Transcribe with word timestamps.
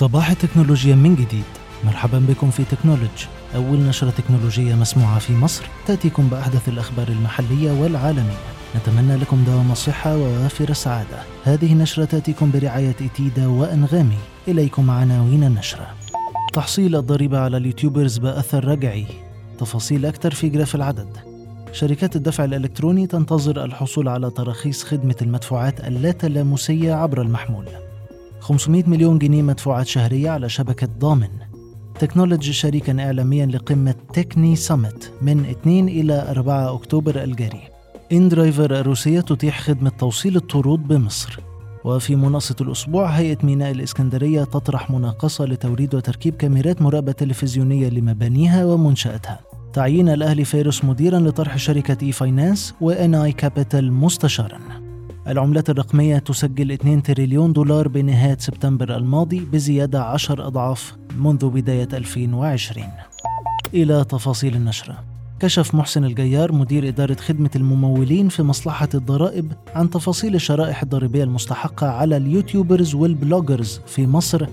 صباح 0.00 0.30
التكنولوجيا 0.30 0.94
من 0.94 1.14
جديد. 1.14 1.44
مرحبا 1.84 2.18
بكم 2.18 2.50
في 2.50 2.64
تكنولوجي 2.64 3.26
أول 3.54 3.78
نشرة 3.78 4.10
تكنولوجية 4.10 4.74
مسموعة 4.74 5.18
في 5.18 5.32
مصر. 5.32 5.64
تأتيكم 5.86 6.28
بأحدث 6.28 6.68
الأخبار 6.68 7.08
المحلية 7.08 7.72
والعالمية. 7.72 8.38
نتمنى 8.76 9.16
لكم 9.16 9.44
دوام 9.44 9.72
الصحة 9.72 10.16
ووافر 10.16 10.68
السعادة. 10.68 11.18
هذه 11.44 11.72
النشرة 11.72 12.04
تأتيكم 12.04 12.50
برعاية 12.50 12.96
إتيدا 13.00 13.46
وأنغامي. 13.46 14.18
إليكم 14.48 14.90
عناوين 14.90 15.44
النشرة. 15.44 15.86
تحصيل 16.52 16.96
الضريبة 16.96 17.38
على 17.38 17.56
ال 17.56 17.62
YouTubers 17.62 18.18
بأثر 18.18 18.64
رجعي. 18.64 19.06
تفاصيل 19.58 20.06
أكثر 20.06 20.34
في 20.34 20.48
graph 20.48 20.74
العدد. 20.74 21.16
شركات 21.72 22.16
الدفع 22.16 22.44
الإلكتروني 22.44 23.06
تنتظر 23.06 23.64
الحصول 23.64 24.08
على 24.08 24.30
تراخيص 24.30 24.84
خدمة 24.84 25.16
المدفوعات 25.22 25.80
اللاتلامسية 25.80 26.94
عبر 26.94 27.22
المحمول. 27.22 27.89
500 28.40 28.84
مليون 28.86 29.18
جنيه 29.18 29.42
مدفوعات 29.42 29.86
شهرية 29.86 30.30
على 30.30 30.48
شبكة 30.48 30.88
ضامن. 30.98 31.28
تكنولوجي 31.98 32.52
شريكا 32.52 33.04
إعلاميا 33.04 33.46
لقمة 33.46 33.94
Techne 34.12 34.56
Summit 34.56 35.12
من 35.22 35.44
2 35.44 35.88
إلى 35.88 36.30
4 36.30 36.74
أكتوبر 36.74 37.24
الجاري. 37.24 37.62
inDriver 38.12 38.80
الروسية 38.80 39.20
تتيح 39.20 39.60
خدمة 39.60 39.90
توصيل 39.90 40.36
الطرود 40.36 40.88
بمصر. 40.88 41.40
وفي 41.84 42.16
منصة 42.16 42.56
الأسبوع 42.60 43.06
هيئة 43.06 43.38
ميناء 43.42 43.70
الإسكندرية 43.70 44.44
تطرح 44.44 44.90
مناقصة 44.90 45.44
لتوريد 45.44 45.94
وتركيب 45.94 46.36
كاميرات 46.36 46.82
مراقبة 46.82 47.12
تلفزيونية 47.12 47.88
لمبانيها 47.88 48.64
ومنشأتها. 48.64 49.40
تعيين 49.72 50.08
الأهلي 50.08 50.44
فيروس 50.44 50.84
مديرا 50.84 51.18
لطرح 51.18 51.56
شركة 51.56 51.96
e-finance 52.02 52.74
و 52.80 53.14
NI 53.14 53.32
Capital 53.32 53.92
مستشارا. 53.92 54.79
العملات 55.30 55.70
الرقمية 55.70 56.18
تسجل 56.18 56.72
2 56.72 57.02
تريليون 57.02 57.52
دولار 57.52 57.88
بنهاية 57.88 58.36
سبتمبر 58.38 58.96
الماضي 58.96 59.40
بزيادة 59.40 60.02
10 60.02 60.46
أضعاف 60.46 60.96
منذ 61.18 61.48
بداية 61.48 61.88
2020 61.92 62.86
إلى 63.74 64.04
تفاصيل 64.04 64.56
النشرة. 64.56 65.04
كشف 65.40 65.74
محسن 65.74 66.04
الجيار 66.04 66.52
مدير 66.52 66.88
إدارة 66.88 67.14
خدمة 67.14 67.50
الممولين 67.56 68.28
في 68.28 68.42
مصلحة 68.42 68.88
الضرائب 68.94 69.52
عن 69.74 69.90
تفاصيل 69.90 70.34
الشرائح 70.34 70.82
الضريبية 70.82 71.24
المستحقة 71.24 71.86
على 71.86 72.16
ال 72.16 72.24
YouTubers 72.24 72.94
وال 72.94 73.11
bloggers 73.11 73.80
في 73.86 74.06
مصر 74.06 74.46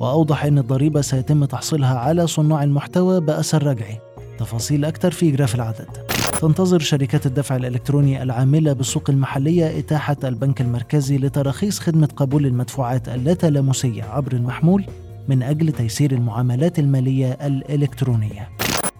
وأوضح 0.00 0.44
أن 0.44 0.58
الضريبة 0.58 1.00
سيتم 1.00 1.44
تحصيلها 1.44 1.98
على 1.98 2.26
صناع 2.26 2.64
المحتوى 2.64 3.20
بأثر 3.20 3.66
رجعي. 3.66 3.98
تفاصيل 4.38 4.84
أكثر 4.84 5.10
في 5.10 5.30
graph 5.30 5.54
العدد. 5.54 6.17
تنتظر 6.32 6.78
شركات 6.78 7.26
الدفع 7.26 7.56
الإلكتروني 7.56 8.22
العاملة 8.22 8.72
بالسوق 8.72 9.10
المحلية 9.10 9.78
إتاحة 9.78 10.16
البنك 10.24 10.60
المركزي 10.60 11.18
لتراخيص 11.18 11.80
خدمة 11.80 12.08
قبول 12.16 12.46
المدفوعات 12.46 13.08
اللاتلامسية 13.08 14.02
عبر 14.02 14.32
المحمول 14.32 14.84
من 15.28 15.42
أجل 15.42 15.72
تيسير 15.72 16.12
المعاملات 16.12 16.78
المالية 16.78 17.32
الإلكترونية. 17.32 18.48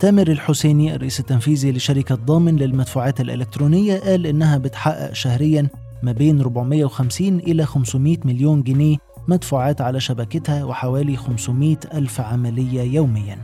تامر 0.01 0.29
الحسيني 0.29 0.95
الرئيس 0.95 1.21
التنفيذي 1.21 1.73
لشركة 1.73 2.15
ضامن 2.15 2.57
للمدفوعات 2.57 3.21
الإلكترونية 3.21 4.01
قال 4.01 4.27
إنها 4.27 4.59
بتحقق 4.59 5.13
شهريا 5.13 5.69
ما 6.03 6.13
بين 6.13 6.41
450 6.41 7.39
إلى 7.39 7.67
500 7.67 8.17
مليون 8.25 8.63
جنيه 8.63 8.97
مدفوعات 9.29 9.81
على 9.81 10.01
شبكتها 10.01 10.65
وحوالي 10.65 11.17
500 11.17 11.77
ألف 11.95 12.21
عملية 12.21 12.83
يومياً. 12.83 13.39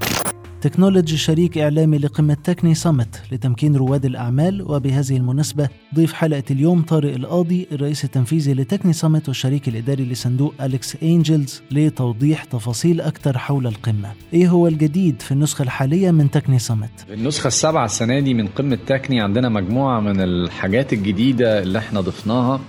تكنولوجي 0.64 1.16
شريك 1.16 1.58
إعلامي 1.58 1.98
لقمة 1.98 2.36
Techne 2.44 2.74
Summit 2.74 3.22
لتمكين 3.32 3.76
رواد 3.76 4.04
الأعمال 4.04 4.62
وبهذه 4.62 5.16
المناسبة 5.16 5.68
ضيف 5.94 6.12
حلقة 6.12 6.42
اليوم 6.50 6.82
طارق 6.82 7.14
القاضي 7.14 7.66
الرئيس 7.72 8.04
التنفيذي 8.04 8.54
ل 8.54 8.60
Techne 8.60 8.92
Summit 8.92 9.28
والشريك 9.28 9.68
الإداري 9.68 10.04
لصندوق 10.04 10.54
Alex 10.60 10.96
Angels 11.02 11.62
لتوضيح 11.70 12.44
تفاصيل 12.44 13.00
أكثر 13.00 13.38
حول 13.38 13.66
القمة 13.66 14.08
إيه 14.34 14.48
هو 14.48 14.66
الجديد 14.68 15.22
في 15.22 15.32
النسخة 15.32 15.62
الحالية 15.62 16.10
من 16.10 16.30
تكني 16.30 16.58
سمت؟ 16.58 17.06
النسخة 17.12 17.46
السابعة 17.48 17.84
السنة 17.84 18.20
دي 18.20 18.34
من 18.34 18.46
قمة 18.46 18.78
تكني 18.86 19.20
عندنا 19.20 19.48
مجموعة 19.48 20.00
من 20.00 20.20
الحاجات 20.20 20.92
الجديدة 20.92 21.62
اللي 21.62 21.78
إحنا 21.78 22.00
ضفناها 22.00 22.60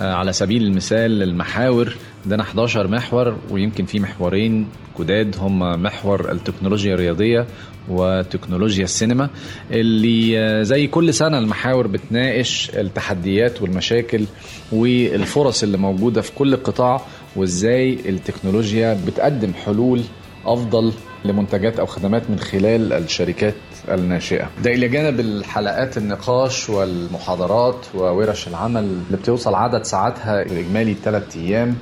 على 0.00 0.32
سبيل 0.32 0.62
المثال 0.62 1.22
المحاور 1.22 1.96
عندنا 2.24 2.42
11 2.42 2.88
محور 2.88 3.36
ويمكن 3.50 3.84
في 3.84 4.00
محورين 4.00 4.66
جداد 5.00 5.36
هم 5.38 5.82
محور 5.82 6.32
التكنولوجيا 6.32 6.94
الرياضية 6.94 7.46
وتكنولوجيا 7.88 8.84
السينما 8.84 9.30
اللي 9.70 10.64
زي 10.64 10.86
كل 10.86 11.14
سنة 11.14 11.38
المحاور 11.38 11.86
بتناقش 11.86 12.70
التحديات 12.76 13.62
والمشاكل 13.62 14.24
والفرص 14.72 15.62
اللي 15.62 15.78
موجودة 15.78 16.20
في 16.20 16.32
كل 16.32 16.56
قطاع 16.56 17.00
وإزاي 17.36 17.98
التكنولوجيا 18.08 18.98
بتقدم 19.06 19.52
حلول 19.64 20.00
أفضل 20.46 20.92
لمنتجات 21.24 21.78
أو 21.78 21.86
خدمات 21.86 22.30
من 22.30 22.38
خلال 22.38 22.92
الشركات 22.92 23.54
الناشئة. 23.88 24.50
ده 24.64 24.70
إلى 24.70 24.88
جانب 24.88 25.20
الحلقات 25.20 25.96
النقاش 25.98 26.70
والمحاضرات 26.70 27.86
وورش 27.94 28.48
العمل 28.48 28.82
اللي 28.82 29.16
بتوصل 29.16 29.54
عدد 29.54 29.82
ساعاتها 29.84 30.42
الاجمالي 30.42 30.94
ثلاث 30.94 31.36
أيام 31.36 31.76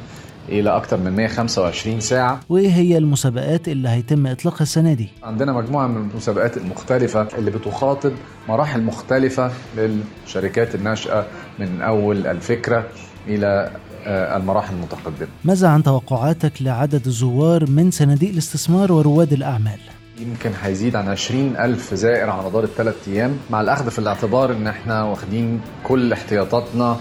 إلى 0.48 0.76
أكثر 0.76 0.96
من 0.96 1.12
125 1.16 2.00
ساعة. 2.00 2.40
وإيه 2.48 2.68
هي 2.70 2.98
المسابقات 2.98 3.68
اللي 3.68 3.88
هيتم 3.88 4.26
اطلاقها 4.26 4.62
السنة 4.62 4.94
دي؟ 4.94 5.08
عندنا 5.22 5.52
مجموعة 5.52 5.86
من 5.86 6.10
المسابقات 6.10 6.56
المختلفة 6.56 7.28
اللي 7.38 7.50
بتخاطب 7.50 8.12
مراحل 8.48 8.82
مختلفة 8.82 9.50
للشركات 9.76 10.74
الناشئة 10.74 11.26
من 11.58 11.82
أول 11.82 12.26
الفكرة. 12.26 12.86
إلى 13.26 13.70
المراحل 14.06 14.74
المتقدمة. 14.74 15.28
ماذا 15.44 15.68
عن 15.68 15.82
توقعاتك 15.82 16.52
لعدد 16.62 17.06
الزوار 17.06 17.70
من 17.70 17.90
صناديق 17.90 18.30
الاستثمار 18.30 18.92
ورواد 18.92 19.32
الأعمال؟ 19.32 19.78
يمكن 20.18 20.50
هيزيد 20.62 20.96
عن 20.96 21.08
20 21.08 21.56
ألف 21.56 21.94
زائر 21.94 22.30
على 22.30 22.48
مدار 22.48 22.64
الثلاث 22.64 23.08
أيام. 23.08 23.36
مع 23.50 23.60
الأخذ 23.60 23.90
في 23.90 23.98
الاعتبار 23.98 24.52
إن 24.52 24.66
إحنا 24.66 25.04
واخدين 25.04 25.60
كل 25.84 26.12
احتياطاتنا 26.12 26.96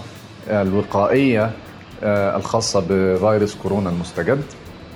الوقائية 0.48 1.50
الخاصة 2.36 2.82
بفيروس 2.88 3.54
كورونا 3.54 3.90
المستجد. 3.90 4.42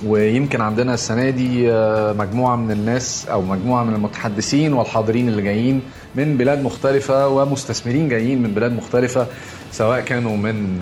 ويمكن 0.07 0.61
عندنا 0.61 0.95
السنة 0.95 1.31
دي 1.31 1.71
مجموعة 2.19 2.57
من 2.57 2.71
الناس 2.71 3.27
أو 3.29 3.43
مجموعة 3.43 3.85
من 3.85 3.95
المتحدثين 3.95 4.73
والحاضرين 4.73 5.29
اللي 5.29 5.43
جايين 5.43 5.83
من 6.15 6.37
بلاد 6.37 6.63
مختلفة 6.63 7.29
ومستثمرين 7.29 8.09
جايين 8.09 8.43
من 8.43 8.55
بلاد 8.55 8.73
مختلفة 8.73 9.27
سواء 9.73 10.01
كانوا 10.01 10.37
من 10.37 10.79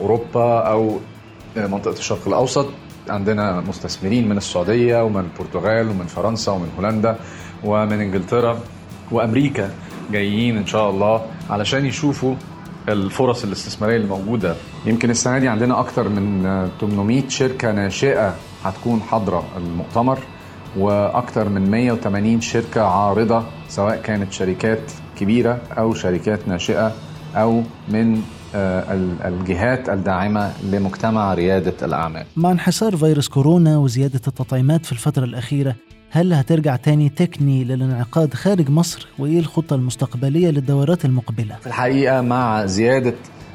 أوروبا 0.00 0.58
أو 0.58 0.98
منطقة 1.56 1.92
الشرق 1.98 2.28
الأوسط. 2.28 2.66
عندنا 3.08 3.60
مستثمرين 3.60 4.28
من 4.28 4.36
السعودية 4.36 5.04
ومن 5.04 5.20
البرتغال 5.20 5.88
ومن 5.88 6.06
فرنسا 6.06 6.52
ومن 6.52 6.68
هولندا 6.78 7.16
ومن 7.64 8.00
إنجلترا 8.00 8.58
وأمريكا 9.10 9.70
جايين 10.12 10.56
إن 10.56 10.66
شاء 10.66 10.90
الله 10.90 11.22
علشان 11.50 11.86
يشوفوا 11.86 12.34
الفرص 12.88 13.44
الاستثمارية 13.44 13.96
اللي 13.96 14.08
موجودة. 14.08 14.56
يمكن 14.86 15.10
السنة 15.10 15.38
دي 15.38 15.48
عندنا 15.48 15.80
أكتر 15.80 16.08
من 16.08 16.42
800 16.80 17.28
شركة 17.28 17.72
ناشئة 17.72 18.34
هتكون 18.64 19.00
حاضره 19.00 19.44
المؤتمر 19.56 20.18
وأكتر 20.78 21.48
من 21.48 21.70
180 21.70 22.40
شركة 22.40 22.82
عارضة 22.82 23.42
سواء 23.68 23.96
كانت 23.96 24.32
شركات 24.32 24.80
كبيرة 25.18 25.58
أو 25.78 25.94
شركات 25.94 26.48
ناشئة 26.48 26.92
أو 27.36 27.62
من 27.88 28.22
الجهات 29.24 29.88
الداعمة 29.88 30.52
لمجتمع 30.72 31.34
ريادة 31.34 31.74
الأعمال. 31.86 32.24
مع 32.36 32.50
انحسار 32.50 32.96
فيروس 32.96 33.28
كورونا 33.28 33.78
وزيادة 33.78 34.20
التطعيمات 34.26 34.86
في 34.86 34.92
الفترة 34.92 35.24
الأخيرة 35.24 35.74
هل 36.10 36.32
هترجع 36.32 36.76
تاني 36.76 37.08
تكني 37.08 37.64
للانعقاد 37.64 38.34
خارج 38.34 38.70
مصر 38.70 39.06
وإيه 39.18 39.38
الخطة 39.38 39.76
المستقبلية 39.76 40.50
للدورات 40.50 41.04
المقبلة؟ 41.04 41.56
في 41.60 41.66
الحقيقة 41.66 42.20
مع 42.20 42.66
زيادة 42.66 43.14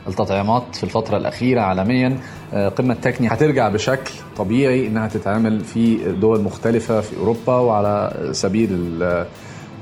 التطعيمات 0.09 0.75
في 0.75 0.83
الفترة 0.83 1.17
الأخيرة 1.17 1.61
عالميا 1.61 2.17
قمة 2.53 2.93
Techne 2.93 3.27
هترجع 3.27 3.69
بشكل 3.69 4.11
طبيعي 4.37 4.87
إنها 4.87 5.07
تتعمل 5.07 5.59
في 5.63 5.97
دول 6.21 6.41
مختلفة 6.41 7.01
في 7.01 7.17
أوروبا 7.17 7.53
وعلى 7.55 8.29
سبيل 8.31 8.69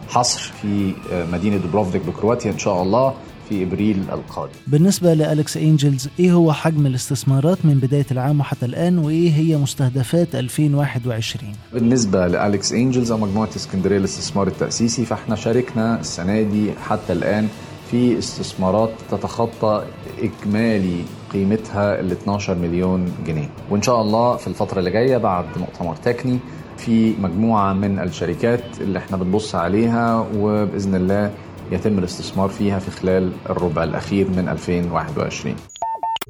الحصر 0.05 0.51
في 0.61 0.93
مدينة 1.33 1.57
دوبروفنيك 1.57 2.05
بكرواتيا 2.05 2.51
إن 2.51 2.57
شاء 2.57 2.81
الله 2.81 3.13
في 3.49 3.63
إبريل 3.63 4.03
القادم. 4.11 4.51
بالنسبة 4.67 5.13
ل 5.13 5.22
Alex 5.22 5.57
Angels 5.57 6.09
إيه 6.19 6.31
هو 6.33 6.53
حجم 6.53 6.85
الاستثمارات 6.85 7.57
من 7.63 7.73
بداية 7.73 8.05
العام 8.11 8.39
وحتى 8.39 8.65
الآن 8.65 8.97
وإيه 8.97 9.31
هي 9.33 9.57
مستهدفات 9.57 10.27
2021؟ 10.35 11.43
بالنسبة 11.73 12.27
ل 12.27 12.37
Alex 12.37 12.73
Angels 12.73 13.11
أو 13.11 13.17
مجموعة 13.17 13.49
إسكندرية 13.55 13.97
للاستثمار 13.97 14.47
التأسيسي 14.47 15.05
فإحنا 15.05 15.35
شاركنا 15.35 15.99
السنة 15.99 16.41
دي 16.41 16.71
حتى 16.87 17.13
الآن 17.13 17.47
في 17.91 18.17
استثمارات 18.17 18.89
تتخطى 19.11 19.83
اجمالي 20.19 21.03
قيمتها 21.33 21.99
ال 21.99 22.11
12 22.11 22.55
مليون 22.55 23.13
جنيه. 23.25 23.49
وإن 23.69 23.81
شاء 23.81 24.01
الله 24.01 24.35
في 24.37 24.47
الفترة 24.47 24.79
اللي 24.79 24.91
جاية 24.91 25.17
بعد 25.17 25.45
مؤتمر 25.57 25.95
Techne 25.95 26.39
في 26.77 27.13
مجموعة 27.21 27.73
من 27.73 27.99
الشركات 27.99 28.81
اللي 28.81 28.99
إحنا 28.99 29.17
بنبص 29.17 29.55
عليها 29.55 30.27
وبإذن 30.37 30.95
الله 30.95 31.31
يتم 31.71 31.99
الاستثمار 31.99 32.49
فيها 32.49 32.79
في 32.79 32.91
خلال 32.91 33.31
الربع 33.49 33.83
الأخير 33.83 34.29
من 34.29 34.49
2021 34.49 35.55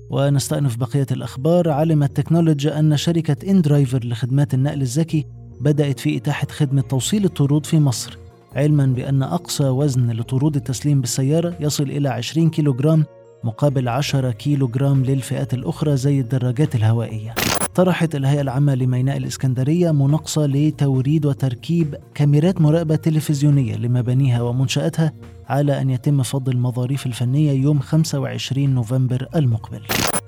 ونستأنف 0.09 0.77
بقية 0.77 1.07
الأخبار. 1.11 1.69
علمت 1.69 2.17
تكنولوجي 2.17 2.69
أن 2.69 2.97
شركة 2.97 3.49
inDriver 3.51 3.99
لخدمات 4.03 4.53
النقل 4.53 4.81
الذكي 4.81 5.25
بدأت 5.61 5.99
في 5.99 6.17
إتاحة 6.17 6.47
خدمة 6.51 6.81
توصيل 6.81 7.25
الطرود 7.25 7.65
في 7.65 7.79
مصر. 7.79 8.17
علما 8.57 8.85
بأن 8.85 9.23
أقصى 9.23 9.63
وزن 9.63 10.11
لطرود 10.11 10.55
التسليم 10.55 11.01
بالسيارة 11.01 11.55
يصل 11.59 11.83
إلى 11.83 12.09
20 12.09 12.49
كيلوغرام 12.49 13.05
مقابل 13.43 13.87
10 13.87 14.31
كيلوغرام 14.31 15.03
للفئات 15.03 15.53
الأخرى 15.53 15.97
زي 15.97 16.19
الدراجات 16.19 16.75
الهوائية. 16.75 17.35
طرحت 17.75 18.15
الهيئة 18.15 18.41
العامة 18.41 18.75
لميناء 18.75 19.17
الإسكندرية 19.17 19.91
مناقصة 19.91 20.45
لتوريد 20.45 21.25
وتركيب 21.25 21.95
كاميرات 22.15 22.61
مراقبة 22.61 22.95
تلفزيونية 22.95 23.75
لمبانيها 23.75 24.41
ومنشآتها 24.41 25.13
على 25.47 25.81
أن 25.81 25.89
يتم 25.89 26.23
فض 26.23 26.49
المظاريف 26.49 27.05
الفنية 27.05 27.51
يوم 27.51 27.79
25 27.79 28.69
نوفمبر 28.69 29.27
المقبل. 29.35 29.81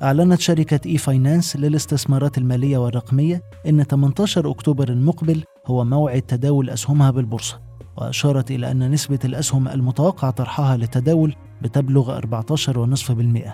أعلنت 0.03 0.39
شركة 0.39 0.89
e-finance 0.89 1.55
للاستثمارات 1.55 2.37
المالية 2.37 2.77
والرقمية 2.77 3.41
أن 3.67 3.83
18 3.83 4.51
أكتوبر 4.51 4.89
المقبل 4.89 5.43
هو 5.65 5.85
موعد 5.85 6.21
تداول 6.21 6.69
أسهمها 6.69 7.11
بالبورصة. 7.11 7.68
وأشارت 7.99 8.51
إلى 8.51 8.71
أن 8.71 8.91
نسبة 8.91 9.19
الأسهم 9.25 9.67
المتوقع 9.67 10.29
طرحها 10.29 10.77
للتداول 10.77 11.35
بتبلغ 11.61 12.19
14.5% 12.19 13.49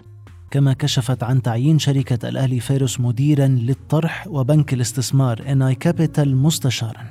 كما 0.51 0.73
كشفت 0.73 1.23
عن 1.23 1.41
تعيين 1.41 1.79
شركة 1.79 2.29
الأهلي 2.29 2.59
فارس 2.59 2.99
مديرا 2.99 3.47
للطرح 3.47 4.27
وبنك 4.27 4.73
الاستثمار 4.73 5.41
إي 5.47 5.75
كابيتال 5.75 6.35
مستشارا. 6.37 7.01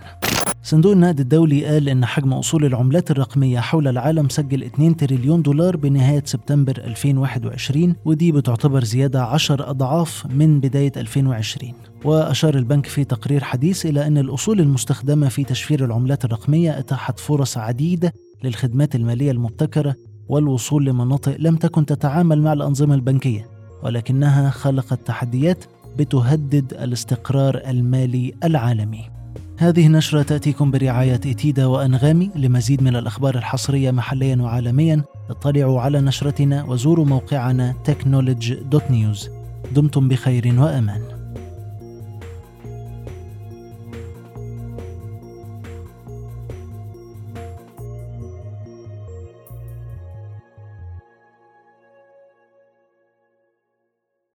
صندوق 0.63 0.93
النقد 0.93 1.21
الدولي 1.21 1.65
قال 1.65 1.89
إن 1.89 2.07
حجم 2.07 2.33
أصول 2.33 2.65
العملات 2.65 3.11
الرقمية 3.11 3.61
حول 3.61 3.89
العالم 3.89 4.29
سجل 4.29 4.63
2 4.63 4.97
تريليون 4.97 5.43
دولار 5.43 5.77
بنهاية 5.77 6.23
سبتمبر 6.25 6.77
2021 6.77 7.97
ودي 8.05 8.33
بتعتبر 8.33 8.85
زيادة 8.85 9.23
10 9.23 9.71
أضعاف 9.71 10.27
من 10.31 10.61
بداية 10.61 10.93
2020 10.97 11.73
وأشار 12.05 12.55
البنك 12.55 12.87
في 12.87 13.05
تقرير 13.05 13.45
حديث 13.45 13.87
إلى 13.87 14.07
أن 14.07 14.19
الأصول 14.19 14.61
المستخدمة 14.61 15.29
في 15.29 15.45
تشفير 15.45 15.85
العملات 15.85 16.25
الرقمية 16.25 16.79
أتاحت 16.79 17.19
فرص 17.19 17.59
عديدة 17.59 18.13
للخدمات 18.45 18.95
المالية 18.95 19.31
المبتكرة 19.31 19.95
والوصول 20.29 20.85
لمناطق 20.85 21.37
لم 21.39 21.57
تكن 21.57 21.87
تتعامل 21.87 22.43
مع 22.43 22.53
الأنظمة 22.53 22.95
البنكية 22.95 23.49
ولكنها 23.83 24.51
خلقت 24.51 25.07
تحديات 25.07 25.65
بتهدد 25.99 26.75
الاستقرار 26.75 27.61
المالي 27.67 28.35
العالمي. 28.45 29.11
هذه 29.59 29.87
النشرة 29.87 30.23
تأتيكم 30.23 30.71
برعاية 30.71 31.15
إتيدا 31.15 31.67
وأنغامي 31.67 32.31
لمزيد 32.37 32.83
من 32.83 32.97
الأخبار 32.97 33.35
الحصرية 33.35 33.91
محليا 33.91 34.37
وعالميا. 34.37 35.05
اطلعوا 35.31 35.81
على 35.81 36.01
نشرتنا 36.01 36.65
وزوروا 36.65 37.05
موقعنا 37.05 37.75
technology.news 37.89 39.29
دمتم 39.75 40.09
بخير 40.09 40.61
وأمان. 40.61 41.14